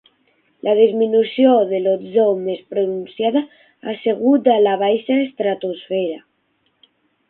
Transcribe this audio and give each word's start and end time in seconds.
La 0.67 0.73
disminució 0.79 1.51
de 1.73 1.81
l'ozó 1.83 2.25
més 2.47 2.65
pronunciada 2.73 3.45
ha 3.93 3.97
sigut 4.03 4.53
a 4.59 4.59
la 4.67 4.77
baixa 4.87 5.23
estratosfera. 5.31 6.23